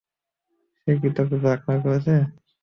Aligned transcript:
সে 0.77 0.91
কি 0.99 1.09
তোকে 1.17 1.35
ব্ল্যাকমেইল 1.41 1.79
করছে? 1.85 2.13